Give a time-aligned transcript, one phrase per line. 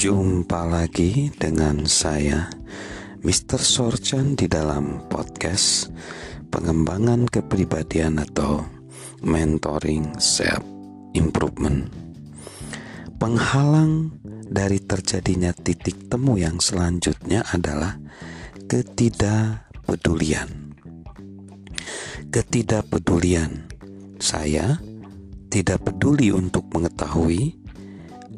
[0.00, 2.48] Jumpa lagi dengan saya
[3.20, 3.60] Mr.
[3.60, 5.92] Sorchan di dalam podcast
[6.48, 8.64] pengembangan kepribadian atau
[9.20, 10.64] mentoring self
[11.12, 11.92] improvement.
[13.20, 14.16] Penghalang
[14.48, 18.00] dari terjadinya titik temu yang selanjutnya adalah
[18.72, 20.48] ketidakpedulian.
[22.32, 23.68] Ketidakpedulian.
[24.16, 24.80] Saya
[25.52, 27.59] tidak peduli untuk mengetahui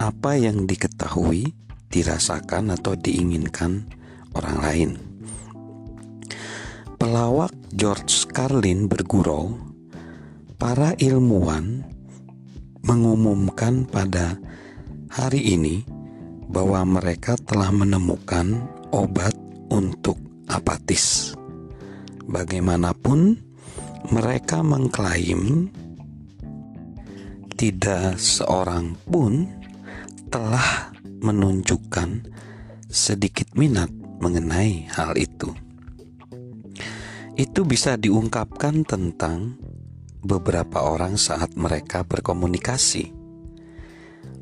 [0.03, 1.55] apa yang diketahui,
[1.87, 3.87] dirasakan, atau diinginkan
[4.35, 4.91] orang lain.
[6.99, 9.55] Pelawak George Carlin bergurau,
[10.59, 11.87] para ilmuwan
[12.83, 14.39] mengumumkan pada
[15.07, 15.87] hari ini
[16.51, 18.59] bahwa mereka telah menemukan
[18.91, 19.35] obat
[19.71, 20.19] untuk
[20.51, 21.35] apatis.
[22.27, 23.39] Bagaimanapun,
[24.11, 25.71] mereka mengklaim
[27.55, 29.62] tidak seorang pun
[30.33, 32.25] telah menunjukkan
[32.89, 35.53] sedikit minat mengenai hal itu.
[37.37, 39.61] Itu bisa diungkapkan tentang
[40.25, 43.13] beberapa orang saat mereka berkomunikasi.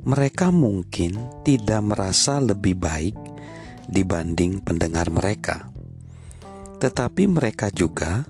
[0.06, 3.18] Mereka mungkin tidak merasa lebih baik
[3.91, 5.74] dibanding pendengar mereka,
[6.78, 8.22] tetapi mereka juga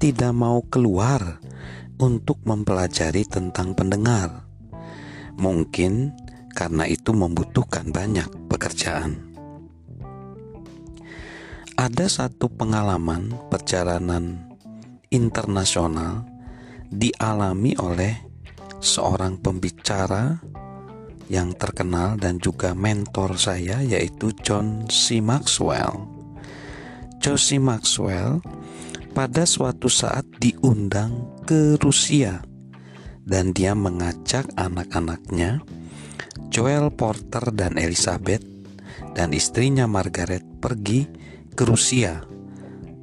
[0.00, 1.44] tidak mau keluar
[2.00, 4.48] untuk mempelajari tentang pendengar.
[5.36, 6.25] Mungkin
[6.56, 9.20] karena itu membutuhkan banyak pekerjaan.
[11.76, 14.48] Ada satu pengalaman perjalanan
[15.12, 16.24] internasional
[16.88, 18.16] dialami oleh
[18.80, 20.40] seorang pembicara
[21.28, 25.20] yang terkenal dan juga mentor saya yaitu John C.
[25.20, 26.08] Maxwell.
[27.20, 27.60] John C.
[27.60, 28.40] Maxwell
[29.12, 32.40] pada suatu saat diundang ke Rusia
[33.26, 35.60] dan dia mengajak anak-anaknya
[36.50, 38.42] Joel Porter dan Elizabeth
[39.12, 41.08] dan istrinya Margaret pergi
[41.52, 42.20] ke Rusia.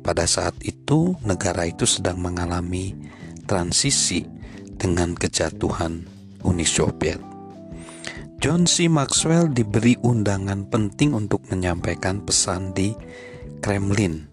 [0.04, 2.92] Pada saat itu, negara itu sedang mengalami
[3.48, 4.28] transisi
[4.74, 6.04] dengan kejatuhan
[6.44, 7.22] Uni Soviet.
[8.44, 8.92] John C.
[8.92, 12.92] Maxwell diberi undangan penting untuk menyampaikan pesan di
[13.64, 14.28] Kremlin,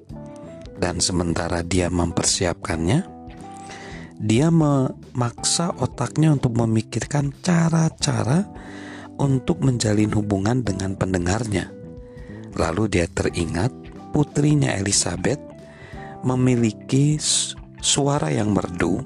[0.74, 3.06] dan sementara dia mempersiapkannya,
[4.18, 8.50] dia memaksa otaknya untuk memikirkan cara-cara
[9.20, 11.68] untuk menjalin hubungan dengan pendengarnya.
[12.56, 13.70] Lalu dia teringat
[14.16, 15.38] putrinya Elizabeth
[16.24, 17.20] memiliki
[17.78, 19.04] suara yang merdu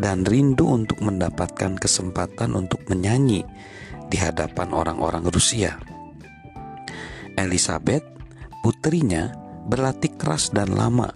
[0.00, 3.44] dan rindu untuk mendapatkan kesempatan untuk menyanyi
[4.08, 5.76] di hadapan orang-orang Rusia.
[7.36, 8.02] Elizabeth,
[8.64, 9.30] putrinya,
[9.68, 11.12] berlatih keras dan lama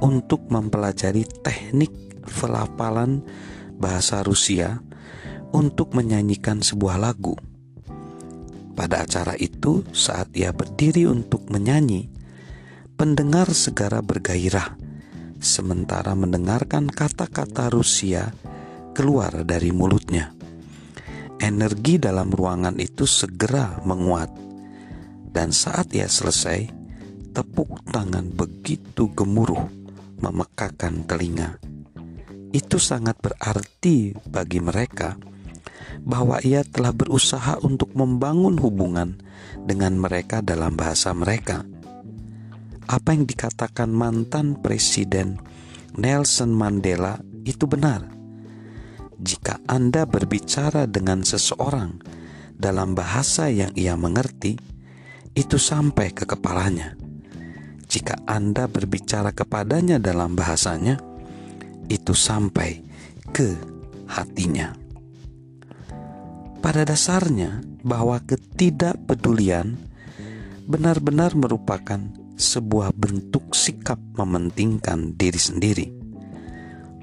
[0.00, 1.90] untuk mempelajari teknik
[2.22, 3.20] pelafalan
[3.76, 4.80] bahasa Rusia
[5.52, 7.36] untuk menyanyikan sebuah lagu.
[8.72, 12.08] Pada acara itu, saat ia berdiri untuk menyanyi,
[12.96, 14.80] pendengar segera bergairah,
[15.36, 18.32] sementara mendengarkan kata-kata Rusia
[18.96, 20.32] keluar dari mulutnya.
[21.36, 24.32] Energi dalam ruangan itu segera menguat,
[25.28, 26.70] dan saat ia selesai,
[27.36, 29.68] tepuk tangan begitu gemuruh
[30.22, 31.60] memekakan telinga.
[32.52, 35.16] Itu sangat berarti bagi mereka
[36.02, 39.18] bahwa ia telah berusaha untuk membangun hubungan
[39.62, 41.62] dengan mereka dalam bahasa mereka.
[42.90, 45.38] Apa yang dikatakan mantan presiden
[45.94, 48.08] Nelson Mandela itu benar.
[49.22, 52.02] Jika Anda berbicara dengan seseorang
[52.58, 54.58] dalam bahasa yang ia mengerti,
[55.32, 56.98] itu sampai ke kepalanya.
[57.86, 60.98] Jika Anda berbicara kepadanya dalam bahasanya,
[61.86, 62.82] itu sampai
[63.30, 63.52] ke
[64.08, 64.81] hatinya.
[66.62, 69.74] Pada dasarnya, bahwa ketidakpedulian
[70.70, 71.98] benar-benar merupakan
[72.38, 75.86] sebuah bentuk sikap mementingkan diri sendiri.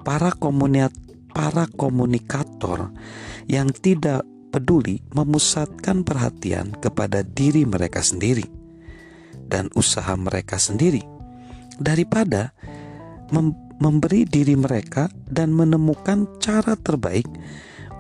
[0.01, 0.95] Para komuniat,
[1.35, 2.89] para komunikator
[3.45, 8.47] yang tidak peduli memusatkan perhatian kepada diri mereka sendiri
[9.45, 11.05] dan usaha mereka sendiri
[11.77, 12.53] daripada
[13.29, 17.23] mem memberi diri mereka dan menemukan cara terbaik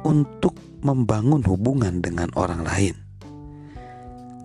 [0.03, 2.95] untuk membangun hubungan dengan orang lain.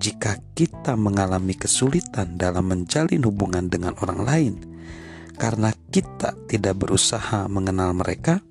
[0.03, 4.55] Jika kita mengalami kesulitan dalam menjalin hubungan dengan orang lain
[5.39, 8.43] karena kita tidak berusaha mengenal mereka,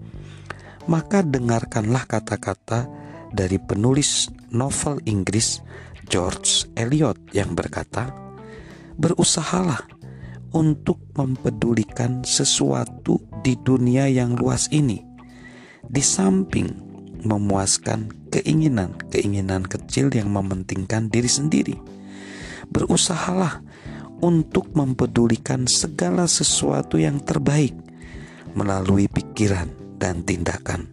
[0.90, 2.90] maka dengarkanlah kata-kata
[3.30, 5.62] dari penulis novel Inggris
[6.10, 8.12] George Eliot yang berkata,
[8.98, 9.86] "Berusahalah
[10.54, 15.02] untuk mempedulikan sesuatu di dunia yang luas ini,
[15.84, 16.93] di samping
[17.24, 21.76] memuaskan keinginan-keinginan kecil yang mementingkan diri sendiri.
[22.70, 23.64] Berusahalah
[24.24, 27.76] untuk mempedulikan segala sesuatu yang terbaik
[28.56, 29.68] melalui pikiran
[30.00, 30.88] dan tindakan.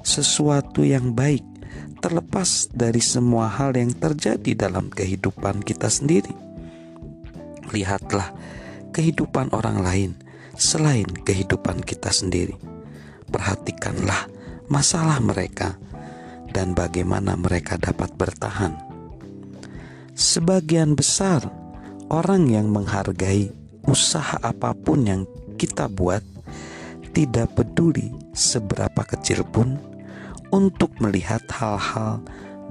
[0.00, 1.44] Sesuatu yang baik
[2.00, 6.32] terlepas dari semua hal yang terjadi dalam kehidupan kita sendiri.
[7.74, 8.30] Lihatlah
[8.94, 10.10] kehidupan orang lain
[10.56, 12.56] selain kehidupan kita sendiri.
[13.28, 14.35] Perhatikanlah
[14.66, 15.78] masalah mereka
[16.50, 18.74] dan bagaimana mereka dapat bertahan.
[20.16, 21.44] Sebagian besar
[22.08, 23.52] orang yang menghargai
[23.84, 25.22] usaha apa pun yang
[25.60, 26.24] kita buat
[27.12, 29.80] tidak peduli seberapa kecil pun
[30.52, 32.20] untuk melihat hal-hal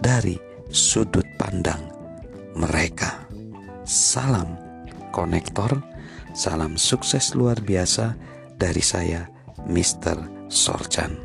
[0.01, 0.37] dari
[0.69, 1.81] sudut pandang
[2.55, 3.25] mereka.
[3.85, 4.57] Salam
[5.13, 5.79] konektor,
[6.33, 8.17] salam sukses luar biasa
[8.59, 9.29] dari saya,
[9.69, 10.49] Mr.
[10.51, 11.24] Sorchan.